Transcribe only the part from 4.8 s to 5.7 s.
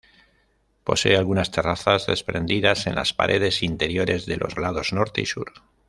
norte y sur.